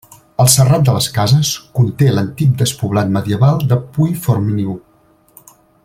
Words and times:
El 0.43 0.47
Serrat 0.51 0.85
de 0.87 0.93
les 0.95 1.09
Cases 1.17 1.51
conté 1.79 2.07
l'antic 2.15 2.57
despoblat 2.63 3.13
medieval 3.19 3.63
de 3.75 3.79
Puiforniu. 3.99 4.75